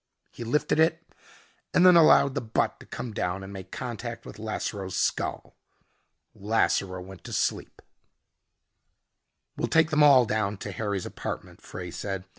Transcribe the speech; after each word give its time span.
He 0.31 0.43
lifted 0.43 0.79
it 0.79 1.05
and 1.75 1.85
then 1.85 1.95
allowed 1.95 2.33
the 2.33 2.41
butt 2.41 2.79
to 2.79 2.87
come 2.87 3.13
down 3.13 3.43
and 3.43 3.53
make 3.53 3.71
contact 3.71 4.25
with 4.25 4.39
Lasseroe's 4.39 4.97
skull. 4.97 5.53
Lasseroe 6.33 7.03
went 7.05 7.23
to 7.25 7.31
sleep. 7.33 7.83
"We'll 9.55 9.67
take 9.67 9.91
them 9.91 10.01
all 10.01 10.25
down 10.25 10.57
to 10.57 10.71
Harry's 10.71 11.05
apartment," 11.05 11.61
Frey 11.61 11.91
said. 11.91 12.25